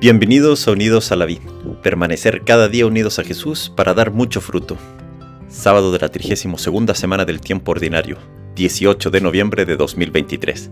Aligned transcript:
Bienvenidos 0.00 0.66
a 0.66 0.70
Unidos 0.70 1.12
a 1.12 1.16
la 1.16 1.26
Vida, 1.26 1.42
permanecer 1.82 2.42
cada 2.42 2.70
día 2.70 2.86
unidos 2.86 3.18
a 3.18 3.22
Jesús 3.22 3.70
para 3.76 3.92
dar 3.92 4.12
mucho 4.12 4.40
fruto. 4.40 4.78
Sábado 5.46 5.92
de 5.92 5.98
la 5.98 6.08
32 6.08 6.96
semana 6.98 7.26
del 7.26 7.42
tiempo 7.42 7.72
ordinario, 7.72 8.16
18 8.56 9.10
de 9.10 9.20
noviembre 9.20 9.66
de 9.66 9.76
2023. 9.76 10.70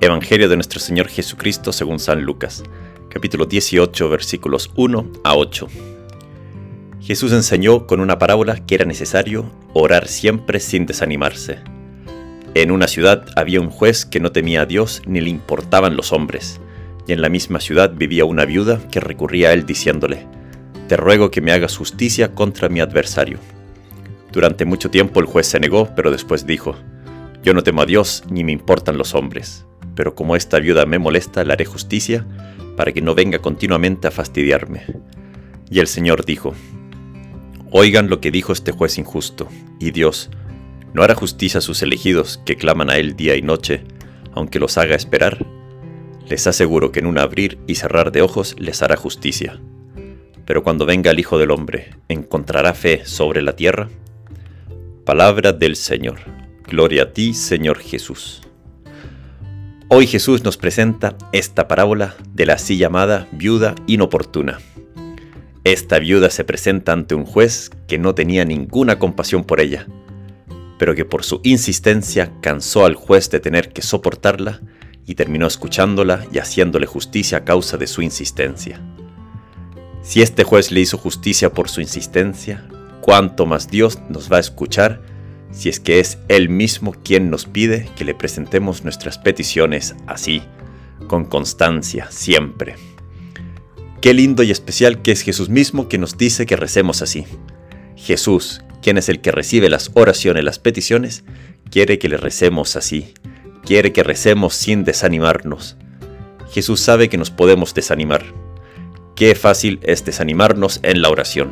Evangelio 0.00 0.48
de 0.48 0.56
nuestro 0.56 0.80
Señor 0.80 1.06
Jesucristo 1.06 1.72
según 1.72 2.00
San 2.00 2.22
Lucas, 2.22 2.64
capítulo 3.08 3.46
18, 3.46 4.08
versículos 4.08 4.68
1 4.74 5.12
a 5.22 5.36
8. 5.36 5.68
Jesús 7.02 7.30
enseñó 7.30 7.86
con 7.86 8.00
una 8.00 8.18
parábola 8.18 8.56
que 8.66 8.74
era 8.74 8.84
necesario 8.84 9.48
orar 9.74 10.08
siempre 10.08 10.58
sin 10.58 10.86
desanimarse. 10.86 11.60
En 12.54 12.72
una 12.72 12.88
ciudad 12.88 13.26
había 13.36 13.60
un 13.60 13.70
juez 13.70 14.04
que 14.04 14.18
no 14.18 14.32
temía 14.32 14.62
a 14.62 14.66
Dios 14.66 15.02
ni 15.06 15.20
le 15.20 15.30
importaban 15.30 15.96
los 15.96 16.12
hombres 16.12 16.60
y 17.06 17.12
en 17.12 17.22
la 17.22 17.28
misma 17.28 17.60
ciudad 17.60 17.92
vivía 17.94 18.24
una 18.24 18.44
viuda 18.44 18.80
que 18.90 19.00
recurría 19.00 19.48
a 19.48 19.52
él 19.52 19.66
diciéndole, 19.66 20.26
Te 20.88 20.96
ruego 20.96 21.30
que 21.30 21.40
me 21.40 21.52
hagas 21.52 21.76
justicia 21.76 22.34
contra 22.34 22.68
mi 22.68 22.80
adversario. 22.80 23.38
Durante 24.32 24.64
mucho 24.64 24.90
tiempo 24.90 25.20
el 25.20 25.26
juez 25.26 25.46
se 25.46 25.60
negó, 25.60 25.88
pero 25.96 26.10
después 26.10 26.46
dijo, 26.46 26.76
Yo 27.42 27.54
no 27.54 27.62
temo 27.62 27.82
a 27.82 27.86
Dios 27.86 28.24
ni 28.30 28.44
me 28.44 28.52
importan 28.52 28.98
los 28.98 29.14
hombres, 29.14 29.66
pero 29.94 30.14
como 30.14 30.36
esta 30.36 30.58
viuda 30.58 30.86
me 30.86 30.98
molesta, 30.98 31.44
le 31.44 31.52
haré 31.52 31.64
justicia 31.64 32.26
para 32.76 32.92
que 32.92 33.02
no 33.02 33.14
venga 33.14 33.40
continuamente 33.40 34.08
a 34.08 34.10
fastidiarme. 34.10 34.82
Y 35.70 35.80
el 35.80 35.86
Señor 35.86 36.24
dijo, 36.24 36.54
Oigan 37.72 38.08
lo 38.08 38.20
que 38.20 38.30
dijo 38.30 38.52
este 38.52 38.72
juez 38.72 38.98
injusto, 38.98 39.48
y 39.78 39.92
Dios, 39.92 40.30
¿no 40.92 41.02
hará 41.02 41.14
justicia 41.14 41.58
a 41.58 41.60
sus 41.60 41.82
elegidos 41.82 42.40
que 42.44 42.56
claman 42.56 42.90
a 42.90 42.96
Él 42.96 43.14
día 43.14 43.36
y 43.36 43.42
noche, 43.42 43.84
aunque 44.32 44.58
los 44.58 44.76
haga 44.76 44.96
esperar? 44.96 45.46
Les 46.30 46.46
aseguro 46.46 46.92
que 46.92 47.00
en 47.00 47.06
un 47.06 47.18
abrir 47.18 47.58
y 47.66 47.74
cerrar 47.74 48.12
de 48.12 48.22
ojos 48.22 48.54
les 48.56 48.82
hará 48.82 48.94
justicia. 48.96 49.60
Pero 50.46 50.62
cuando 50.62 50.86
venga 50.86 51.10
el 51.10 51.18
Hijo 51.18 51.38
del 51.38 51.50
Hombre, 51.50 51.96
¿encontrará 52.08 52.72
fe 52.72 53.04
sobre 53.04 53.42
la 53.42 53.56
tierra? 53.56 53.88
Palabra 55.04 55.52
del 55.52 55.74
Señor. 55.74 56.20
Gloria 56.68 57.02
a 57.02 57.12
ti, 57.12 57.34
Señor 57.34 57.80
Jesús. 57.80 58.42
Hoy 59.88 60.06
Jesús 60.06 60.44
nos 60.44 60.56
presenta 60.56 61.18
esta 61.32 61.66
parábola 61.66 62.14
de 62.32 62.46
la 62.46 62.52
así 62.52 62.76
llamada 62.76 63.26
viuda 63.32 63.74
inoportuna. 63.88 64.60
Esta 65.64 65.98
viuda 65.98 66.30
se 66.30 66.44
presenta 66.44 66.92
ante 66.92 67.16
un 67.16 67.24
juez 67.24 67.72
que 67.88 67.98
no 67.98 68.14
tenía 68.14 68.44
ninguna 68.44 69.00
compasión 69.00 69.42
por 69.42 69.60
ella, 69.60 69.88
pero 70.78 70.94
que 70.94 71.04
por 71.04 71.24
su 71.24 71.40
insistencia 71.42 72.30
cansó 72.40 72.84
al 72.84 72.94
juez 72.94 73.30
de 73.30 73.40
tener 73.40 73.72
que 73.72 73.82
soportarla 73.82 74.60
y 75.10 75.16
terminó 75.16 75.48
escuchándola 75.48 76.24
y 76.32 76.38
haciéndole 76.38 76.86
justicia 76.86 77.38
a 77.38 77.44
causa 77.44 77.76
de 77.76 77.88
su 77.88 78.00
insistencia. 78.00 78.80
Si 80.04 80.22
este 80.22 80.44
juez 80.44 80.70
le 80.70 80.78
hizo 80.78 80.98
justicia 80.98 81.52
por 81.52 81.68
su 81.68 81.80
insistencia, 81.80 82.68
¿cuánto 83.00 83.44
más 83.44 83.68
Dios 83.68 83.98
nos 84.08 84.30
va 84.30 84.36
a 84.36 84.40
escuchar 84.40 85.02
si 85.50 85.68
es 85.68 85.80
que 85.80 85.98
es 85.98 86.18
Él 86.28 86.48
mismo 86.48 86.92
quien 86.92 87.28
nos 87.28 87.44
pide 87.44 87.88
que 87.96 88.04
le 88.04 88.14
presentemos 88.14 88.84
nuestras 88.84 89.18
peticiones 89.18 89.96
así, 90.06 90.44
con 91.08 91.24
constancia, 91.24 92.06
siempre? 92.12 92.76
Qué 94.00 94.14
lindo 94.14 94.44
y 94.44 94.52
especial 94.52 95.02
que 95.02 95.10
es 95.10 95.22
Jesús 95.22 95.48
mismo 95.48 95.88
que 95.88 95.98
nos 95.98 96.18
dice 96.18 96.46
que 96.46 96.54
recemos 96.54 97.02
así. 97.02 97.26
Jesús, 97.96 98.60
quien 98.80 98.96
es 98.96 99.08
el 99.08 99.20
que 99.20 99.32
recibe 99.32 99.70
las 99.70 99.90
oraciones, 99.94 100.44
las 100.44 100.60
peticiones, 100.60 101.24
quiere 101.68 101.98
que 101.98 102.08
le 102.08 102.16
recemos 102.16 102.76
así, 102.76 103.12
quiere 103.64 103.92
que 103.92 104.02
recemos 104.02 104.54
sin 104.54 104.84
desanimarnos. 104.84 105.76
Jesús 106.50 106.80
sabe 106.80 107.08
que 107.08 107.18
nos 107.18 107.30
podemos 107.30 107.74
desanimar. 107.74 108.24
Qué 109.14 109.34
fácil 109.34 109.80
es 109.82 110.04
desanimarnos 110.04 110.80
en 110.82 111.02
la 111.02 111.10
oración. 111.10 111.50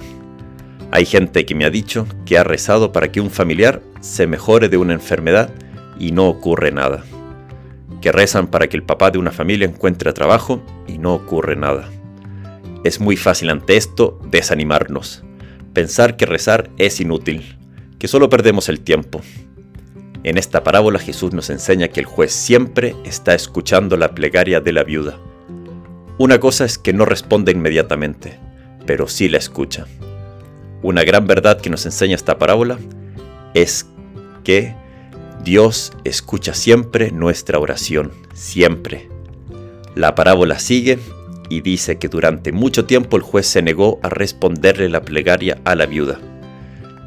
Hay 0.91 1.05
gente 1.05 1.45
que 1.45 1.55
me 1.55 1.65
ha 1.65 1.71
dicho 1.71 2.07
que 2.25 2.39
ha 2.39 2.45
rezado 2.45 2.93
para 2.93 3.13
que 3.13 3.21
un 3.21 3.31
familiar 3.31 3.83
se 4.01 4.27
mejore 4.27 4.69
de 4.69 4.79
una 4.79 4.95
enfermedad 4.95 5.51
y 5.99 6.13
no 6.13 6.29
ocurre 6.29 6.73
nada. 6.73 7.05
Que 8.01 8.13
rezan 8.13 8.47
para 8.47 8.69
que 8.69 8.77
el 8.77 8.85
papá 8.85 9.11
de 9.11 9.19
una 9.19 9.31
familia 9.31 9.67
encuentre 9.67 10.13
trabajo 10.13 10.63
y 10.87 10.99
no 10.99 11.15
ocurre 11.15 11.57
nada. 11.57 11.89
Es 12.85 13.01
muy 13.01 13.17
fácil 13.17 13.51
ante 13.51 13.77
esto 13.77 14.19
desanimarnos, 14.31 15.25
pensar 15.75 16.17
que 16.17 16.27
rezar 16.27 16.71
es 16.79 17.01
inútil, 17.01 17.59
que 17.99 18.09
solo 18.09 18.31
perdemos 18.31 18.69
el 18.69 18.81
tiempo, 18.81 19.21
en 20.29 20.37
esta 20.37 20.63
parábola 20.63 20.99
Jesús 20.99 21.33
nos 21.33 21.49
enseña 21.49 21.89
que 21.89 22.01
el 22.01 22.07
juez 22.07 22.33
siempre 22.33 22.95
está 23.05 23.35
escuchando 23.35 23.97
la 23.97 24.15
plegaria 24.15 24.61
de 24.61 24.73
la 24.73 24.85
viuda. 24.85 25.19
Una 26.19 26.39
cosa 26.39 26.67
es 26.67 26.77
que 26.77 26.93
no 26.93 27.07
responde 27.07 27.53
inmediatamente, 27.53 28.39
pero 28.85 29.09
sí 29.09 29.31
la 29.31 29.39
escucha. 29.39 29.87
Una 30.83 31.03
gran 31.03 31.27
verdad 31.27 31.61
que 31.61 31.71
nos 31.71 31.87
enseña 31.87 32.15
esta 32.15 32.37
parábola 32.37 32.79
es 33.55 33.87
que 34.45 34.75
Dios 35.43 35.93
escucha 36.05 36.53
siempre 36.53 37.11
nuestra 37.11 37.59
oración, 37.59 38.13
siempre. 38.35 39.09
La 39.95 40.15
parábola 40.15 40.59
sigue 40.59 40.99
y 41.49 41.63
dice 41.63 41.99
que 41.99 42.09
durante 42.09 42.53
mucho 42.53 42.85
tiempo 42.85 43.17
el 43.17 43.23
juez 43.23 43.47
se 43.47 43.63
negó 43.63 43.99
a 44.03 44.11
responderle 44.11 44.91
la 44.91 45.01
plegaria 45.01 45.59
a 45.65 45.75
la 45.75 45.87
viuda. 45.87 46.19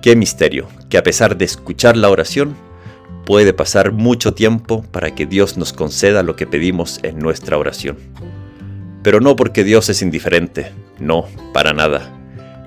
Qué 0.01 0.15
misterio, 0.15 0.67
que 0.89 0.97
a 0.97 1.03
pesar 1.03 1.38
de 1.38 1.45
escuchar 1.45 1.95
la 1.95 2.09
oración, 2.09 2.55
puede 3.25 3.53
pasar 3.53 3.91
mucho 3.91 4.33
tiempo 4.33 4.83
para 4.91 5.13
que 5.15 5.25
Dios 5.25 5.57
nos 5.57 5.73
conceda 5.73 6.23
lo 6.23 6.35
que 6.35 6.47
pedimos 6.47 6.99
en 7.03 7.19
nuestra 7.19 7.57
oración. 7.57 7.97
Pero 9.03 9.19
no 9.19 9.35
porque 9.35 9.63
Dios 9.63 9.89
es 9.89 10.01
indiferente, 10.01 10.71
no, 10.99 11.25
para 11.53 11.73
nada. 11.73 12.17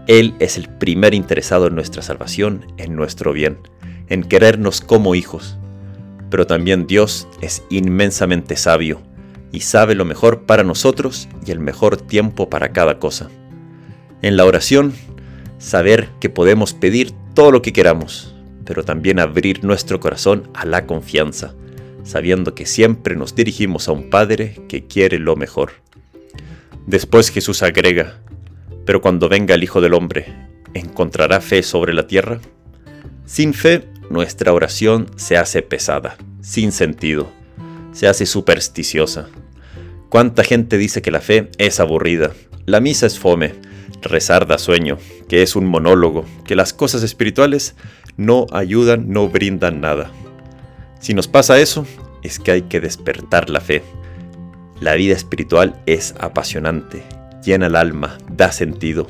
Él 0.06 0.34
es 0.38 0.56
el 0.56 0.68
primer 0.68 1.14
interesado 1.14 1.68
en 1.68 1.74
nuestra 1.74 2.02
salvación, 2.02 2.66
en 2.76 2.96
nuestro 2.96 3.32
bien, 3.32 3.58
en 4.08 4.22
querernos 4.22 4.80
como 4.80 5.14
hijos. 5.14 5.56
Pero 6.30 6.46
también 6.46 6.86
Dios 6.86 7.28
es 7.40 7.62
inmensamente 7.70 8.56
sabio 8.56 9.00
y 9.52 9.60
sabe 9.60 9.94
lo 9.94 10.04
mejor 10.04 10.42
para 10.42 10.64
nosotros 10.64 11.28
y 11.46 11.52
el 11.52 11.60
mejor 11.60 11.96
tiempo 11.96 12.50
para 12.50 12.72
cada 12.72 12.98
cosa. 12.98 13.30
En 14.20 14.36
la 14.36 14.44
oración, 14.44 14.92
saber 15.58 16.08
que 16.20 16.28
podemos 16.28 16.74
pedir 16.74 17.12
todo 17.34 17.52
lo 17.52 17.62
que 17.62 17.72
queramos, 17.72 18.33
pero 18.64 18.84
también 18.84 19.18
abrir 19.18 19.64
nuestro 19.64 20.00
corazón 20.00 20.48
a 20.54 20.64
la 20.64 20.86
confianza, 20.86 21.54
sabiendo 22.02 22.54
que 22.54 22.66
siempre 22.66 23.16
nos 23.16 23.34
dirigimos 23.34 23.88
a 23.88 23.92
un 23.92 24.10
Padre 24.10 24.60
que 24.68 24.86
quiere 24.86 25.18
lo 25.18 25.36
mejor. 25.36 25.72
Después 26.86 27.30
Jesús 27.30 27.62
agrega, 27.62 28.20
pero 28.84 29.00
cuando 29.00 29.28
venga 29.28 29.54
el 29.54 29.62
Hijo 29.62 29.80
del 29.80 29.94
Hombre, 29.94 30.26
¿encontrará 30.74 31.40
fe 31.40 31.62
sobre 31.62 31.94
la 31.94 32.06
tierra? 32.06 32.40
Sin 33.24 33.54
fe, 33.54 33.84
nuestra 34.10 34.52
oración 34.52 35.06
se 35.16 35.36
hace 35.36 35.62
pesada, 35.62 36.16
sin 36.42 36.72
sentido, 36.72 37.30
se 37.92 38.06
hace 38.06 38.26
supersticiosa. 38.26 39.28
¿Cuánta 40.10 40.44
gente 40.44 40.76
dice 40.76 41.00
que 41.00 41.10
la 41.10 41.20
fe 41.20 41.50
es 41.58 41.80
aburrida? 41.80 42.32
La 42.66 42.80
misa 42.80 43.06
es 43.06 43.18
fome, 43.18 43.54
rezar 44.02 44.46
da 44.46 44.58
sueño, 44.58 44.98
que 45.28 45.42
es 45.42 45.56
un 45.56 45.66
monólogo, 45.66 46.24
que 46.44 46.56
las 46.56 46.72
cosas 46.72 47.02
espirituales 47.02 47.74
no 48.16 48.46
ayudan, 48.52 49.08
no 49.08 49.28
brindan 49.28 49.80
nada. 49.80 50.10
Si 51.00 51.14
nos 51.14 51.28
pasa 51.28 51.58
eso, 51.58 51.86
es 52.22 52.38
que 52.38 52.52
hay 52.52 52.62
que 52.62 52.80
despertar 52.80 53.50
la 53.50 53.60
fe. 53.60 53.82
La 54.80 54.94
vida 54.94 55.14
espiritual 55.14 55.80
es 55.86 56.14
apasionante, 56.18 57.02
llena 57.44 57.66
el 57.66 57.76
alma, 57.76 58.18
da 58.30 58.52
sentido. 58.52 59.06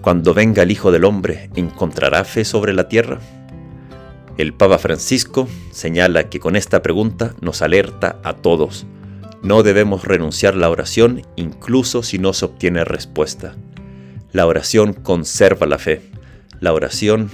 Cuando 0.00 0.34
venga 0.34 0.62
el 0.62 0.70
Hijo 0.70 0.90
del 0.90 1.04
Hombre, 1.04 1.50
¿encontrará 1.54 2.24
fe 2.24 2.44
sobre 2.44 2.72
la 2.72 2.88
tierra? 2.88 3.20
El 4.38 4.54
Papa 4.54 4.78
Francisco 4.78 5.46
señala 5.70 6.28
que 6.28 6.40
con 6.40 6.56
esta 6.56 6.82
pregunta 6.82 7.34
nos 7.40 7.62
alerta 7.62 8.18
a 8.24 8.32
todos. 8.32 8.86
No 9.42 9.62
debemos 9.64 10.04
renunciar 10.04 10.54
a 10.54 10.58
la 10.58 10.70
oración 10.70 11.22
incluso 11.36 12.02
si 12.02 12.18
no 12.18 12.32
se 12.32 12.44
obtiene 12.44 12.84
respuesta. 12.84 13.56
La 14.32 14.46
oración 14.46 14.92
conserva 14.92 15.66
la 15.66 15.78
fe. 15.78 16.00
La 16.60 16.72
oración 16.72 17.30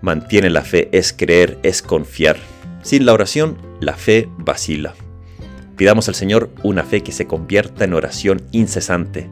mantiene 0.00 0.48
la 0.48 0.62
fe, 0.62 0.88
es 0.92 1.12
creer, 1.12 1.58
es 1.64 1.82
confiar. 1.82 2.36
Sin 2.82 3.04
la 3.04 3.12
oración, 3.12 3.58
la 3.80 3.94
fe 3.94 4.28
vacila. 4.38 4.94
Pidamos 5.76 6.08
al 6.08 6.14
Señor 6.14 6.50
una 6.62 6.84
fe 6.84 7.02
que 7.02 7.12
se 7.12 7.26
convierta 7.26 7.84
en 7.84 7.94
oración 7.94 8.42
incesante, 8.52 9.28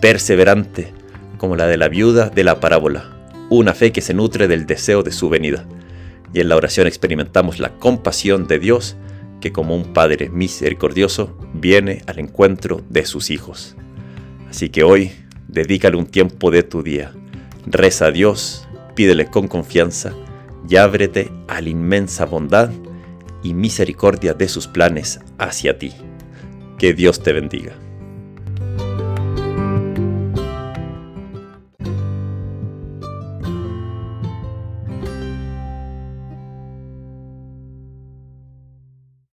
perseverante, 0.00 0.92
como 1.38 1.56
la 1.56 1.66
de 1.66 1.78
la 1.78 1.88
viuda 1.88 2.28
de 2.28 2.44
la 2.44 2.60
parábola, 2.60 3.16
una 3.48 3.74
fe 3.74 3.92
que 3.92 4.02
se 4.02 4.14
nutre 4.14 4.46
del 4.46 4.66
deseo 4.66 5.02
de 5.02 5.12
su 5.12 5.30
venida. 5.30 5.66
Y 6.32 6.40
en 6.40 6.48
la 6.48 6.56
oración 6.56 6.86
experimentamos 6.86 7.58
la 7.58 7.70
compasión 7.78 8.46
de 8.46 8.58
Dios, 8.58 8.96
que 9.40 9.52
como 9.52 9.74
un 9.74 9.92
Padre 9.92 10.28
misericordioso 10.28 11.36
viene 11.54 12.02
al 12.06 12.18
encuentro 12.18 12.82
de 12.88 13.04
sus 13.06 13.30
hijos. 13.30 13.76
Así 14.48 14.68
que 14.68 14.82
hoy, 14.82 15.12
dedícale 15.48 15.96
un 15.96 16.06
tiempo 16.06 16.50
de 16.50 16.62
tu 16.62 16.82
día, 16.82 17.12
reza 17.66 18.06
a 18.06 18.10
Dios, 18.10 18.68
pídele 18.94 19.26
con 19.26 19.48
confianza 19.48 20.12
y 20.68 20.76
ábrete 20.76 21.30
a 21.48 21.60
la 21.60 21.68
inmensa 21.68 22.26
bondad 22.26 22.70
y 23.42 23.54
misericordia 23.54 24.34
de 24.34 24.48
sus 24.48 24.66
planes 24.66 25.20
hacia 25.38 25.78
ti. 25.78 25.92
Que 26.78 26.94
Dios 26.94 27.22
te 27.22 27.32
bendiga. 27.32 27.74